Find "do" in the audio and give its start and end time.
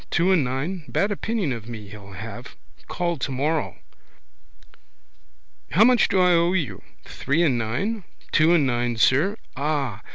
6.07-6.19